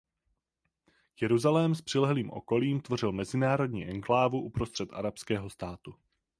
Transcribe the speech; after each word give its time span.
Jeruzalém 1.21 1.75
s 1.75 1.81
přilehlým 1.81 2.29
okolím 2.31 2.81
tvořil 2.81 3.11
mezinárodní 3.11 3.85
enklávu 3.89 4.41
uprostřed 4.41 4.89
arabského 4.93 5.49
státu. 5.49 5.95